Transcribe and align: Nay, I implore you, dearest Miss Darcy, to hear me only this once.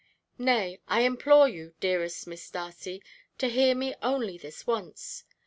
Nay, 0.39 0.79
I 0.87 1.01
implore 1.01 1.47
you, 1.47 1.75
dearest 1.79 2.25
Miss 2.25 2.49
Darcy, 2.49 3.03
to 3.37 3.49
hear 3.49 3.75
me 3.75 3.93
only 4.01 4.35
this 4.35 4.65
once. 4.65 5.25